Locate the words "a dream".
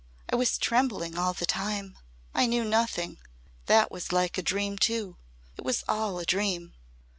4.35-4.79, 6.17-6.73